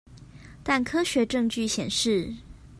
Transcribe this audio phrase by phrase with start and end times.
[0.63, 2.33] 但科學證據顯示